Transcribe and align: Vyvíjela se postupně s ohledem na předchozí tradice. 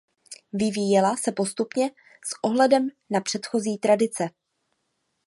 Vyvíjela 0.53 1.17
se 1.17 1.31
postupně 1.31 1.91
s 2.25 2.29
ohledem 2.43 2.89
na 3.09 3.21
předchozí 3.21 3.77
tradice. 3.77 4.29